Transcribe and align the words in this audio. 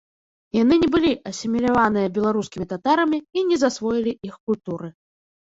Яны 0.61 0.75
не 0.83 0.87
былі 0.95 1.11
асіміляваныя 1.31 2.11
беларускімі 2.17 2.65
татарамі 2.73 3.17
і 3.41 3.45
не 3.51 3.61
засвоілі 3.65 4.11
іх 4.31 4.35
культуры. 4.49 4.87